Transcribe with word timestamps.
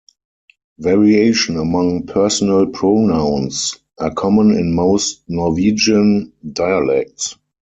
Variation 0.79 1.57
among 1.57 2.07
personal 2.07 2.65
pronouns 2.65 3.75
are 3.99 4.11
common 4.11 4.49
in 4.49 4.73
most 4.73 5.21
Norwegian 5.27 6.33
dialects. 6.53 7.35